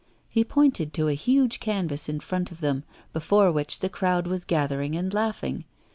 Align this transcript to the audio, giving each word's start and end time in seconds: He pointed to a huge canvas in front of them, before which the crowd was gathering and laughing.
He 0.29 0.43
pointed 0.43 0.93
to 0.95 1.09
a 1.09 1.13
huge 1.13 1.59
canvas 1.59 2.09
in 2.09 2.21
front 2.21 2.49
of 2.51 2.59
them, 2.59 2.85
before 3.13 3.51
which 3.51 3.81
the 3.81 3.87
crowd 3.87 4.25
was 4.25 4.45
gathering 4.45 4.95
and 4.97 5.13
laughing. 5.13 5.63